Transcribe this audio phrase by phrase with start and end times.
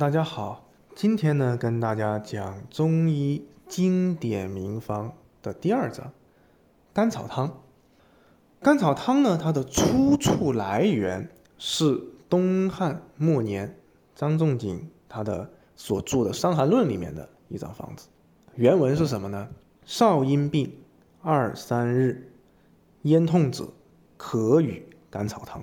[0.00, 6.12] 大家好，今天呢跟大家讲中医经典名方的第二章
[6.92, 7.52] 甘草汤。
[8.60, 13.76] 甘草汤呢，它的出处来源是东汉末年
[14.14, 18.06] 张仲景他的所著的《伤寒论》里面的一张方子。
[18.54, 19.48] 原文是什么呢？
[19.84, 20.72] 少阴病
[21.22, 22.30] 二三日，
[23.02, 23.66] 咽痛者，
[24.16, 25.60] 可与甘草汤。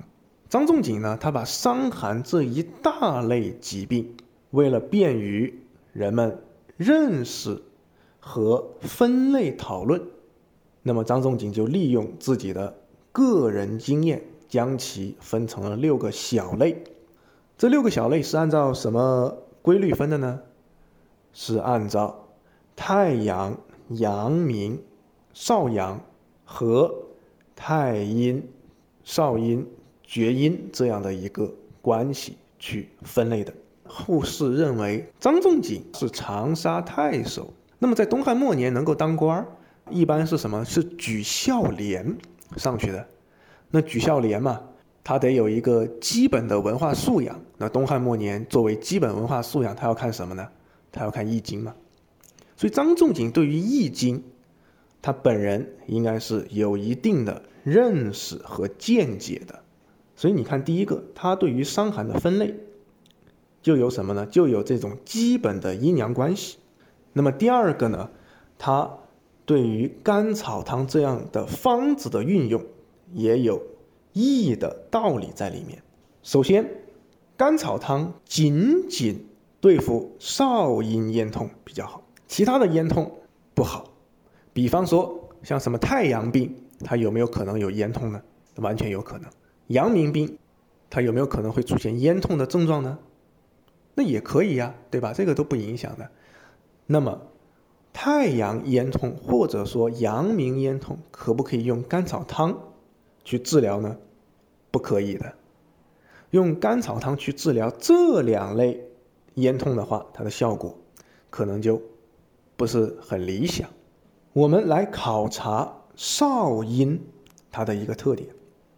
[0.50, 4.14] 张仲景呢，他把伤寒这一大类疾病。
[4.56, 5.54] 为了便于
[5.92, 6.42] 人们
[6.78, 7.62] 认识
[8.22, 10.02] 和分类讨论，
[10.82, 12.78] 那么张仲景就利用自己的
[13.12, 16.84] 个人经验，将其分成了六个小类。
[17.58, 20.40] 这六个小类是按照什么规律分的呢？
[21.34, 22.30] 是按照
[22.78, 23.58] 太阳、
[23.90, 24.82] 阳明、
[25.34, 26.00] 少阳
[26.46, 26.96] 和
[27.58, 28.42] 太阴、
[29.04, 29.68] 少阴、
[30.02, 33.54] 厥阴这样的一个关系去分类的。
[33.88, 39.46] 后世认为张仲景是长沙太守，那么在东汉末年能够当官，
[39.90, 40.66] 一般是什么？
[40.66, 42.18] 是举孝廉
[42.58, 43.08] 上去的。
[43.72, 44.62] 那举孝廉嘛，
[45.04, 47.40] 他得有一个基本的文化素养。
[47.58, 50.48] 那东汉末年作为基本文化素养，他要看什么呢？
[50.92, 51.74] 他要看《易经》嘛。
[52.56, 54.18] 所以张仲景对于《易经》，
[55.02, 59.60] 他本人应该是有一定的认识和见解的。
[60.16, 62.56] 所以你看，第一个，他对于伤寒的分类。
[63.66, 64.28] 就有什么呢？
[64.28, 66.60] 就有这种基本的阴阳关系。
[67.14, 68.12] 那么第二个呢，
[68.60, 69.00] 它
[69.44, 72.64] 对于甘草汤这样的方子的运用，
[73.12, 73.60] 也有
[74.14, 75.82] 意义的道理在里面。
[76.22, 76.70] 首先，
[77.36, 79.26] 甘草汤仅仅
[79.60, 83.12] 对付少阴咽痛比较好，其他的咽痛
[83.56, 83.92] 不好。
[84.54, 88.22] 比方说，像什么太阳病，它有没有可能有咽痛呢？
[88.58, 89.28] 完全有可能。
[89.70, 90.38] 阳明病，
[90.88, 93.00] 它有没有可能会出现咽痛的症状呢？
[93.96, 95.14] 那也可以呀，对吧？
[95.14, 96.12] 这个都不影响的。
[96.86, 97.22] 那么，
[97.94, 102.74] 太阳咽痛或者说阳明咽痛，可不可以用甘草汤
[103.24, 103.98] 去治疗呢？
[104.70, 105.34] 不可以的。
[106.32, 108.86] 用甘草汤去治疗这两类
[109.36, 110.78] 咽痛的话，它的效果
[111.30, 111.82] 可能就
[112.58, 113.70] 不是很理想。
[114.34, 117.02] 我们来考察少阴
[117.50, 118.28] 它的一个特点，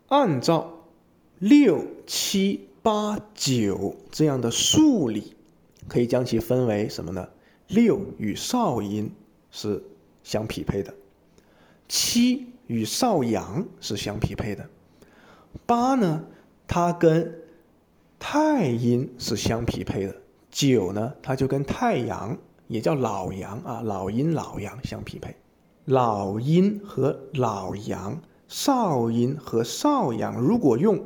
[0.10, 0.72] 按照
[1.40, 2.67] 六七。
[2.88, 5.36] 八九这样的数理，
[5.90, 7.28] 可以将其分为什么呢？
[7.68, 9.12] 六与少阴
[9.52, 9.84] 是
[10.24, 10.94] 相匹配的，
[11.90, 14.66] 七与少阳是相匹配的，
[15.66, 16.24] 八呢，
[16.66, 17.38] 它跟
[18.18, 20.16] 太阴是相匹配的，
[20.50, 22.38] 九呢，它就跟太阳
[22.70, 25.36] 也叫老阳啊，老阴老阳相匹配，
[25.84, 30.98] 老阴和老阳，少阴和少阳，如果用。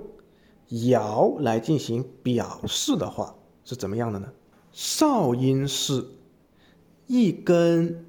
[0.72, 4.30] 爻来进行表示的话是怎么样的呢？
[4.72, 6.08] 少阴是
[7.08, 8.06] 一根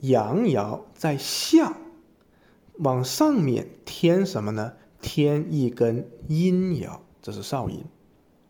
[0.00, 1.76] 阳爻在下，
[2.78, 4.72] 往上面添什么呢？
[5.00, 7.84] 添一根阴爻，这是少阴。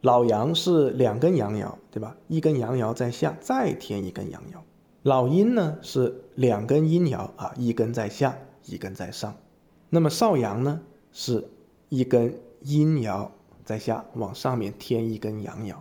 [0.03, 2.15] 老阳是两根阳爻，对吧？
[2.29, 4.59] 一根阳爻在下，再添一根阳爻。
[5.03, 8.37] 老阴呢是两根阴爻啊，一根在下，
[8.67, 9.35] 一根在上。
[9.89, 11.49] 那么少阳呢是
[11.89, 13.31] 一根阴爻。
[13.67, 15.75] 在下往上面添一根阳爻，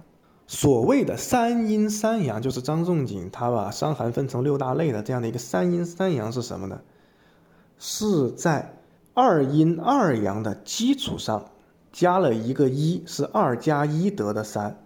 [0.48, 6.82] 所谓的三阴三阳，就是张仲景他把伤寒分成六大类的这样的一个三阴三阳是什么呢？
[7.78, 8.74] 是在
[9.14, 11.52] 二阴二阳的基础上
[11.92, 14.84] 加了一个一，是二加一得的三，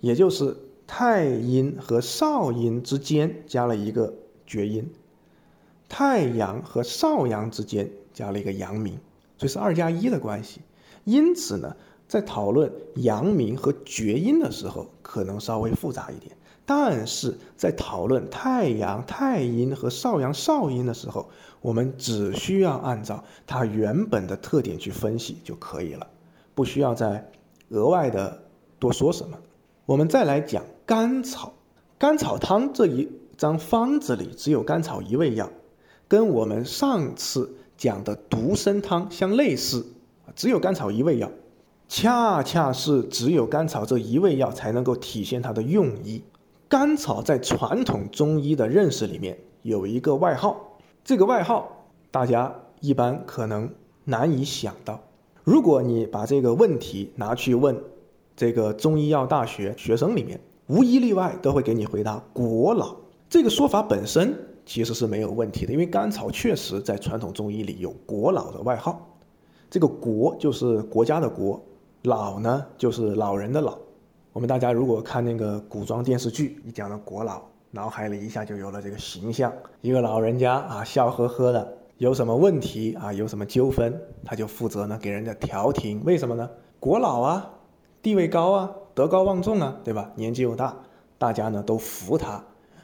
[0.00, 0.54] 也就是
[0.86, 4.12] 太阴和少阴之间加了一个
[4.46, 4.92] 厥阴，
[5.88, 8.98] 太阳和少阳之间加了一个阳明，
[9.38, 10.60] 所以是二加一的关系。
[11.04, 11.74] 因此呢。
[12.10, 16.32] 在讨论阳明和厥阴的时候，可能稍微复杂一点；
[16.66, 21.28] 但是在讨论太阳、太阴和少阳、少阴的时候，
[21.60, 26.04] 我们只需要按照它原本的特点去分析就可以了，
[26.52, 27.30] 不需要再
[27.68, 28.42] 额外的
[28.80, 29.38] 多说什么。
[29.86, 31.52] 我们再来讲甘草，
[31.96, 35.48] 甘草汤这一张方子里只有甘草一味药，
[36.08, 39.86] 跟我们上次讲的独参汤相类似，
[40.34, 41.30] 只有甘草一味药。
[41.92, 46.22] 恰恰是只有甘草这一味药才能够体现它的用意。
[46.68, 53.68] 甘草在传统中医的认识里面有一个外号，这个外号大家一般可能
[54.04, 55.00] 难以想到。
[55.42, 57.76] 如果你把这个问题拿去问
[58.36, 62.94] 这个中医药大学学生里面，无一例外都会给你回答“国老”
[63.28, 64.32] 这个说法本身
[64.64, 69.08] 其实是没有问题的，因为甘草确实在传统中医里有“国老”的外号。
[69.68, 71.60] 这个“国”就是国家的“国”。
[72.02, 73.76] 老呢，就是老人的老，
[74.32, 79.52] 我们大家如果看那个古装电视剧，一讲到国老，脑海里一下就有了这个形象：
[79.82, 86.02] 一个老人家啊，笑呵呵的，有什么问题啊，有什么纠纷，他就负责呢给人家调停。
[86.02, 86.48] 为什么呢？
[86.78, 87.50] 国老啊，
[88.00, 90.10] 地位高啊，德高望重啊，对吧？
[90.14, 90.74] 年纪又大，
[91.18, 92.42] 大家呢都服他，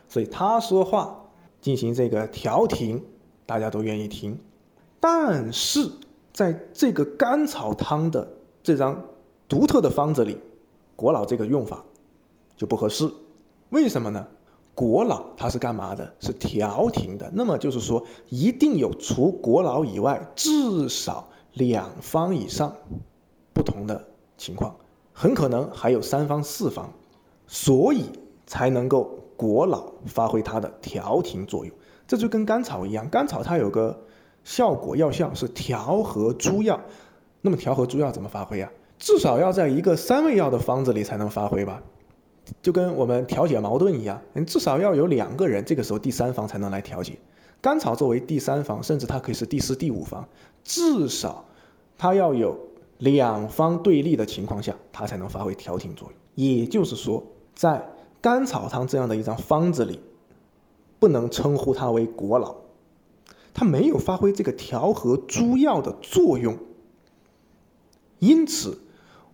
[0.09, 1.25] 所以他说话
[1.63, 3.03] 进行这个调停，
[3.47, 4.39] 大家都愿意听。
[5.01, 5.91] 但是
[6.35, 8.29] 在这个甘草汤的
[8.67, 9.01] 这张
[9.47, 10.39] 独特的方子里，
[10.97, 11.85] 国老这个用法
[12.57, 13.09] 就不合适。
[13.69, 14.27] 为什么呢？
[14.75, 16.13] 国老它是干嘛的？
[16.19, 17.31] 是调停的。
[17.33, 22.75] 那么就是说，一定有除国老以外至少两方以上
[23.53, 24.05] 不同的
[24.37, 24.75] 情况，
[25.13, 26.93] 很可能还有三方、四方，
[27.47, 28.07] 所以
[28.49, 31.73] 才能够国老发挥它的调停作用。
[32.09, 33.97] 这就跟甘草一样，甘草它有个。
[34.45, 36.81] 效果药效是调和诸药，
[37.47, 38.69] 那么调和诸药怎么发挥啊？
[38.99, 41.81] 至少要在一个三味药的方子里才能发挥吧？
[42.61, 47.17] 就跟我们调解矛盾一样，你至少要有两个人，这个时候第三方才能来调解。
[47.61, 50.29] 甘草作为第三方，甚至它可以是第四、第五方，
[50.65, 51.45] 至少
[51.97, 52.59] 它要有
[52.99, 56.19] 两方对立的情况下，它才能发挥调停作用。
[56.35, 57.23] 也就是说，
[57.55, 57.81] 在
[58.21, 60.01] 甘草汤这样的一张方子里，
[60.99, 62.57] 不能称呼它为国老。
[63.55, 66.59] 它没有发挥这个调和诸药的作用，
[68.27, 68.77] 因此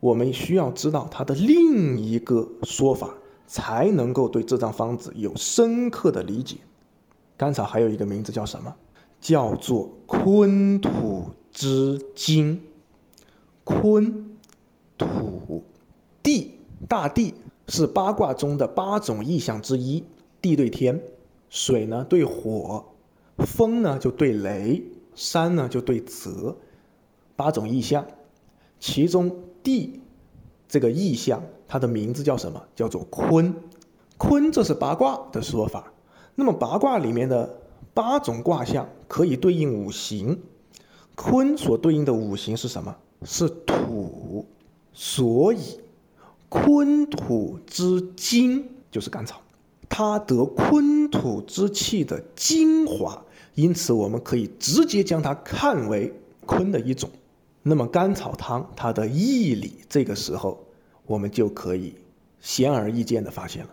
[0.01, 3.15] 我们需要知道它的另一个说法，
[3.47, 6.57] 才能够对这张方子有深刻的理解。
[7.37, 8.75] 甘草还有一个名字叫什么？
[9.21, 12.61] 叫做坤土之精。
[13.65, 14.37] 坤
[14.99, 15.63] 土
[16.23, 17.33] 地，大地
[17.69, 20.05] 是八卦中的八种意象之一。
[20.41, 21.01] 地对天，
[21.49, 22.85] 水呢对火。
[23.39, 24.83] 风呢就对雷，
[25.15, 26.57] 山呢就对泽，
[27.35, 28.05] 八种意象，
[28.83, 29.31] 其中
[29.63, 30.01] 地
[30.69, 32.61] 这个意象，它的名字叫什么？
[32.75, 33.55] 叫做坤。
[34.19, 35.93] 坤这是八卦的说法。
[36.35, 37.61] 那么八卦里面的
[37.95, 40.37] 八种卦象可以对应五行，
[41.15, 42.93] 坤所对应的五行是什么？
[43.23, 44.45] 是土。
[44.93, 45.79] 所以
[46.49, 49.41] 坤土之精就是甘草。
[49.89, 53.25] 它得坤土之气的精华，
[53.55, 56.13] 因此我们可以直接将它看为
[56.45, 57.09] 坤的一种。
[57.63, 60.67] 那么甘草汤它的义理，这个时候
[61.07, 61.95] 我们就可以
[62.41, 63.71] 显而易见的发现了。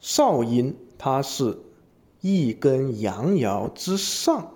[0.00, 1.58] 少阴它是
[2.20, 4.54] 一根阳爻之上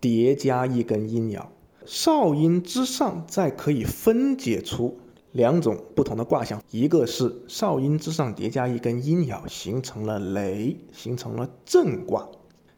[0.00, 1.46] 叠加一根阴爻，
[1.86, 4.98] 少阴之上再可以分解出。
[5.32, 12.30] 两种不同的卦象，一个是少阴之上叠加一根阴爻，形成了雷，形成了震卦；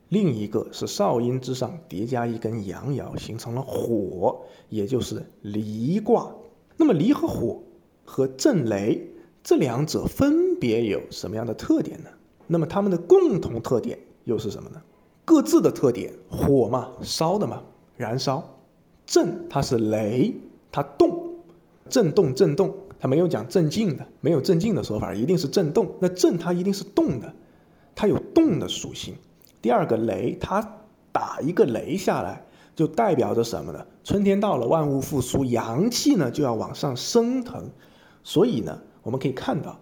[0.08, 6.32] 另一个是少阴之上叠加一根阳爻，形成了火，也就是离卦。
[6.76, 7.62] 那么离和火
[8.04, 9.08] 和震雷
[9.42, 12.10] 这两者分别有什么样的特点呢？
[12.46, 14.80] 那么它们的共同特点又是什么呢？
[15.24, 17.62] 各自的特点，火嘛，烧的嘛，
[17.96, 18.40] 燃烧；
[19.04, 20.34] 震它是雷，
[20.70, 21.24] 它动。
[21.88, 25.88] 震动，震动，它没有讲镇静的，没有镇静的说法，一定是震动。
[26.00, 27.32] 那震它一定是动的，
[27.94, 29.14] 它有动的属性。
[29.60, 30.78] 第二个雷，它
[31.12, 32.44] 打一个雷下来，
[32.74, 33.86] 就代表着什么呢？
[34.04, 37.70] 春天到了，万物复苏，阳气呢就要往上升腾。
[38.22, 39.78] 所以呢，我们可以看到，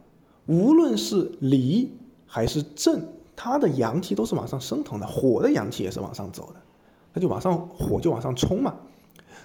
[0.46, 1.92] 无论是离
[2.26, 5.06] 还是震，它的阳气都是往上升腾的。
[5.06, 6.60] 火的阳气也是往上走的，
[7.12, 8.74] 它就往上，火就往上冲嘛。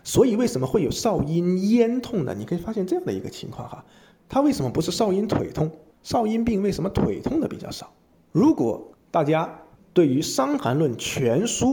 [0.04, 2.34] 所以为什么会有少阴咽痛呢？
[2.38, 3.84] 你可以发现这样的一个情况哈，
[4.30, 5.70] 它为什么不是少阴腿痛？
[6.04, 7.92] 少阴病为什么腿痛的比较少？
[8.32, 9.60] 如果大家
[9.94, 11.68] 对于《伤寒论全书》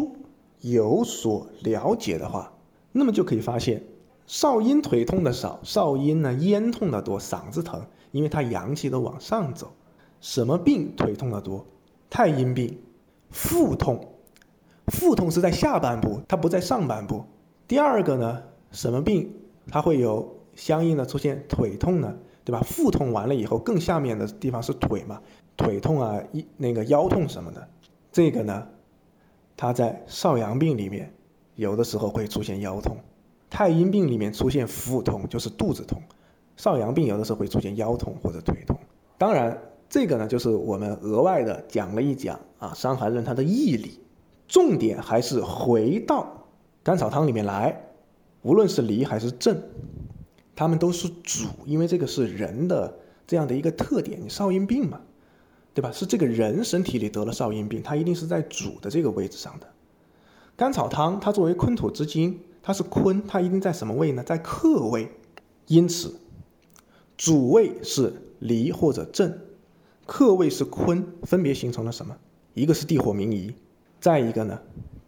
[0.61, 2.53] 有所了解的话，
[2.93, 3.83] 那么就可以发现，
[4.27, 9.73] 少阴腿痛的少，少阴呢咽痛的多，嗓子疼，因为他阳气都往上走。
[10.21, 11.65] 什么病腿痛的多？
[12.09, 12.79] 太阴病，
[13.31, 14.15] 腹痛，
[14.87, 17.25] 腹痛是在下半部，它不在上半部。
[17.69, 18.43] 第二个呢，
[18.73, 19.33] 什么病
[19.71, 22.17] 它会有相应的出现腿痛呢？
[22.45, 22.61] 对吧？
[22.61, 25.21] 腹痛完了以后，更下面的地方是腿嘛，
[25.57, 27.69] 腿痛啊，一那个腰痛什么的，
[28.17, 28.67] 这个呢，
[29.59, 31.13] 它在少阳病里面
[31.55, 32.97] 有的时候会出现腰痛，
[33.51, 36.01] 太阴病里面出现腹痛就是肚子痛，
[36.57, 38.75] 少阳病有的时候会出现腰痛或者腿痛。
[39.19, 44.01] 当然，这个呢就是我们额外的讲了一讲啊，《伤寒论》它的义理，
[44.49, 46.47] 重点还是回到。
[46.83, 47.79] 甘草汤里面来，
[48.41, 49.63] 无论是离还是正，
[50.55, 52.95] 他们都是主，因为这个是人的
[53.27, 54.19] 这样的一个特点。
[54.23, 55.03] 你少阴病嘛，
[55.76, 55.92] 对吧？
[55.92, 59.66] 是这个人身体里得了少阴病，他一定是在主的这个位置上的。
[60.56, 64.23] 甘草汤它作为坤土之精，它是坤，它一定在什么位呢？
[64.23, 65.11] 在克位，
[65.66, 66.18] 因此
[67.18, 69.38] 主位是离或者震，
[70.06, 72.16] 克位是坤，分别形成了什么？
[72.54, 73.52] 一个是地火明夷，
[74.00, 74.59] 再一个呢，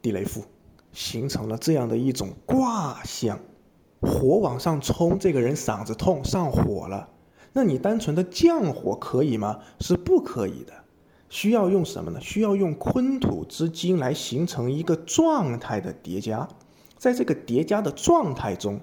[0.02, 0.44] 地雷复，
[0.92, 3.40] 形成了这样的一种卦象。
[4.02, 7.08] 火往上冲，这个人嗓子痛，上火了。
[7.58, 9.58] 那你单纯的降火可以吗？
[9.80, 10.72] 是不可以的，
[11.28, 12.20] 需要用什么呢？
[12.20, 16.48] 需要用坤土之精来形成一个状态的叠加，
[16.98, 18.80] 在这个叠加的状态中，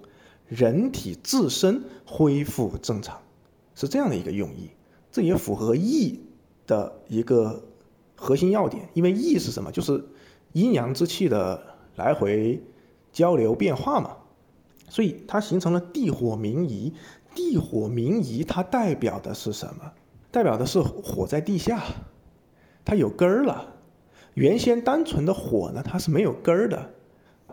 [0.50, 3.18] 人体自身恢复正常。
[3.76, 4.72] 是这样的一个用意，
[5.10, 6.20] 这也符合易
[6.68, 7.64] 的一个
[8.18, 8.90] 核心要点。
[8.94, 9.72] 因为易是什么？
[9.72, 10.04] 就是
[10.52, 12.62] 阴阳之气的来回
[13.14, 14.18] 交流变化嘛。
[14.90, 16.94] 所以它形成了地火明夷。
[17.36, 19.92] 地火明夷，它代表的是什么？
[20.32, 21.84] 代表的是火在地下，
[22.84, 23.74] 它有根儿了。
[24.34, 26.90] 原先单纯的火呢，它是没有根儿的。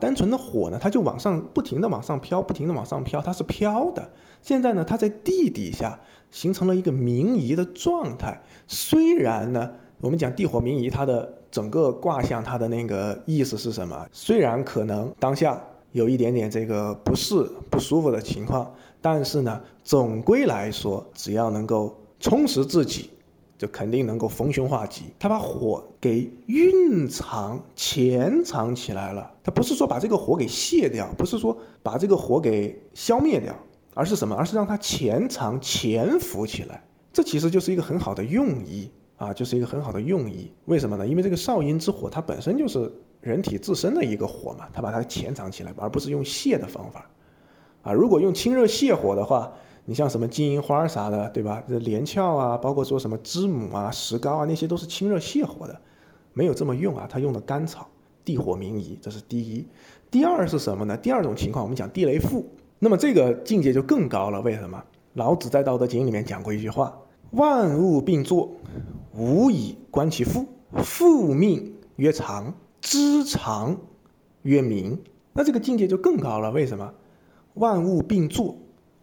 [0.00, 4.10] 单纯的火呢，它就往上不停的往上飘，不停的往上飘，它是飘的。
[4.40, 6.00] 现在呢，它在地底下
[6.32, 8.42] 形成了一个明夷的状态。
[8.66, 9.70] 虽然呢，
[10.00, 14.08] 我们讲地火明夷，它的整个卦象，它的那个意思是什么？
[14.10, 15.62] 虽然可能当下
[15.92, 23.10] 有一点点这个不适、不舒服的情况，但是呢，总归来说，只要能够充实自己。
[23.58, 29.30] 就肯定能够逢凶化吉，他把火给蕴藏、潜藏起来了。
[29.40, 33.54] 他不是说把这个火给卸掉，不是说把这个火给消灭掉，
[33.94, 34.34] 而是什么？
[34.34, 36.82] 而是让它潜藏、潜伏起来。
[37.12, 40.52] 这其实就是一个很好的用意啊，就是一个很好的用意。
[40.64, 41.06] 为什么呢？
[41.06, 47.08] 因为这个少阴之火，它本身就是人体自身的一个火嘛，它把它潜藏起来，而不是用泄的方法
[47.82, 47.92] 啊。
[47.92, 49.52] 如果用清热泻火的话，
[49.84, 51.62] 你像什么金银花啥的，对吧？
[51.68, 55.80] 这连翘啊，包括说什么知母啊、石膏啊，那些都是清热泻火的，
[56.32, 57.06] 没有这么用啊。
[57.10, 57.88] 他用的甘草，
[58.24, 59.66] 地火明夷，这是第一。
[60.10, 60.96] 第二是什么呢？
[60.96, 62.46] 第二种情况，我们讲地雷赋，
[62.78, 64.40] 那么这个境界就更高了。
[64.40, 64.82] 为什么？
[65.14, 66.96] 老子在《道德经》里面讲过一句话
[67.32, 68.50] ：“万物并作，
[69.14, 70.46] 无以观其复。
[70.82, 73.76] 复命曰长，知常
[74.42, 74.98] 曰明。”
[75.34, 76.50] 那这个境界就更高了。
[76.50, 76.94] 为什么？
[77.54, 78.56] 万物并作。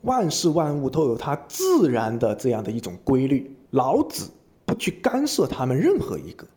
[0.04, 4.32] 万事万物都有它自然的这样的一种规律，老子
[4.64, 6.48] 不去干涉他们任何一个，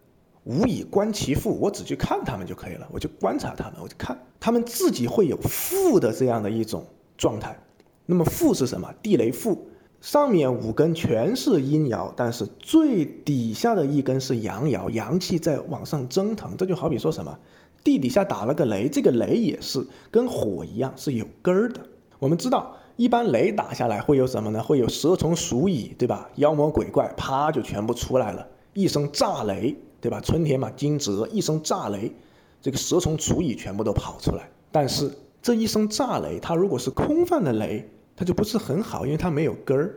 [0.44, 6.86] 无以观其复，我只去看他们就可以了，我就观察他们，我就看他们自己会有复的这样的一种
[7.18, 7.58] 状态。
[8.06, 8.88] 那么复是什么？
[9.02, 9.66] 地雷复，
[10.00, 16.56] 上面五根全是阴爻，但是最底下的一根是阳爻，阳气在往上蒸腾。
[16.56, 17.36] 这就好比说什么，
[17.84, 21.80] 地底下打了个雷，这个雷也是跟火一样是有根儿的。
[22.18, 22.76] 我们知道。
[22.96, 24.62] 一般雷打下来会有什么呢？
[24.62, 26.28] 会有蛇虫鼠蚁，对吧？
[26.36, 30.20] 妖魔鬼怪啪就全部出来了，一声炸雷，对吧？
[30.20, 32.12] 春天嘛，惊蛰，一声炸雷，
[32.60, 34.46] 这个蛇虫鼠蚁全部都跑出来。
[34.70, 35.10] 但是
[35.40, 39.94] 这一声炸雷，它如果是空泛的雷，它就不是很好，因为它没有根儿。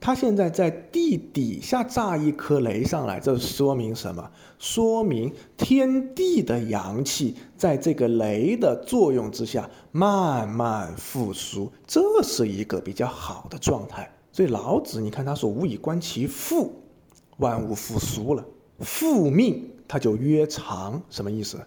[0.00, 4.30] 他现在在地底下炸一颗雷上来，这说明什么？
[4.58, 14.10] 说明天地的阳气在这个雷的作用之下慢慢复苏，这是一个比较好的状态。
[14.32, 16.72] 所以老子，你看他说“无以观其复”，
[17.38, 18.44] 万物复苏了，
[18.78, 21.58] 复命他就约长，什么意思？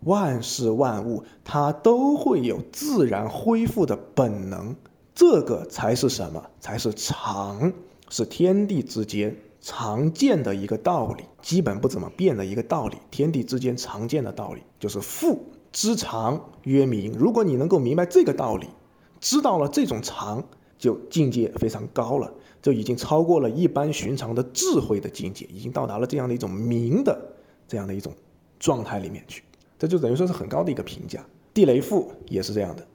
[0.00, 4.76] 万事万物它都会有自然恢复的本能。
[5.16, 6.50] 这个才是什么？
[6.60, 7.72] 才是常，
[8.10, 12.98] 是天地之间常见的一个道理，基本不怎么变的一个道理。
[13.10, 15.42] 天地之间常见的道理就是富
[15.72, 17.12] 知常曰明。
[17.12, 18.68] 如果你能够明白这个道理，
[19.18, 20.44] 知道了这种常，
[20.76, 22.30] 就境界非常高了，
[22.60, 27.18] 就已经超过了一般寻常的智慧的境界，已经到达了这样的一种明的
[27.66, 28.12] 这样的一种
[28.58, 29.42] 状态里面去。
[29.78, 31.24] 这就等于说是很高的一个评价。
[31.54, 32.86] 地雷赋也是这样的。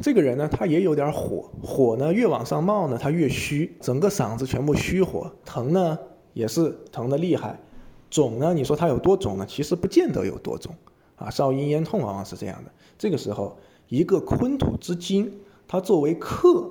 [0.00, 5.98] 这个人呢，他也有点火，火呢越往上冒呢，他越虚，整个嗓子全部虚火，疼呢
[6.32, 7.60] 也是疼的厉害，
[8.08, 9.44] 肿呢，你说他有多肿呢？
[9.46, 10.74] 其实不见得有多肿，
[11.16, 12.70] 啊，少阴咽痛往往是这样的。
[12.96, 15.30] 这个时候，一个坤土之精，
[15.68, 16.70] 它作为克，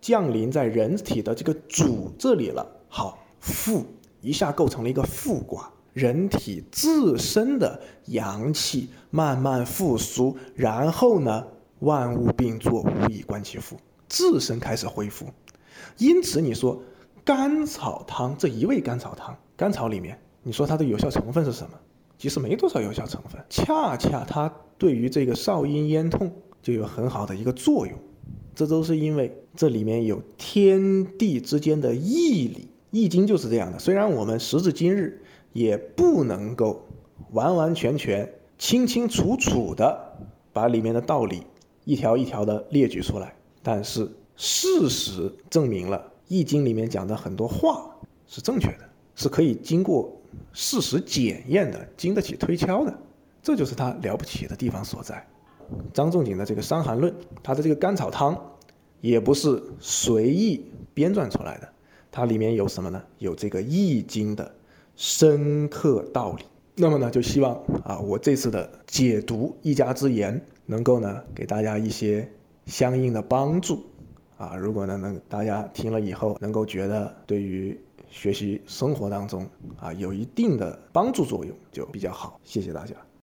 [0.00, 3.84] 降临在人体的这个主这里了，好，复
[4.20, 11.44] 一下构成了一个复卦，人体自身的阳气慢慢复苏，然后呢？
[11.80, 13.76] 万物并作，无以观其复，
[14.08, 15.26] 自身开始恢复。
[15.98, 16.82] 因此，你说
[17.24, 21.70] 甘草汤这一味甘草汤，甘草里面，你说它的有效成分是什么？
[22.18, 26.30] 其实没多少有效成分，恰恰它对于这个少阴咽痛
[26.62, 27.98] 就有很好的一个作用。
[28.54, 33.78] 这都是因为这里面有天地之间的义理，《易经》就是这样的。
[33.78, 35.22] 虽然我们时至今日
[35.54, 36.86] 也不能够
[37.30, 40.18] 完完全全、清清楚楚的
[40.52, 41.44] 把里面的道理。
[41.84, 47.90] 一条一条的列举出来，但是事实证明了，《易经》里面讲的很多话
[48.26, 50.10] 是正确的，是可以经过
[50.52, 52.98] 事实检验的，经得起推敲的，
[53.42, 55.26] 这就是他了不起的地方所在。
[55.92, 58.36] 张仲景的这个《伤寒论》，他的这个甘草汤，
[59.00, 61.68] 也不是随意编撰出来的，
[62.10, 63.02] 它里面有什么呢？
[63.18, 64.52] 有这个《易经》的
[64.96, 66.44] 深刻道理。
[66.74, 72.30] 那么呢，就希望啊，我这次的解读一家之言，能够呢给大家一些
[72.66, 73.82] 相应的帮助
[74.38, 74.54] 啊。
[74.54, 77.76] 如果呢能大家听了以后，能够觉得对于
[78.08, 79.44] 学习生活当中
[79.78, 82.40] 啊有一定的帮助作用，就比较好。
[82.44, 82.94] 谢谢大家。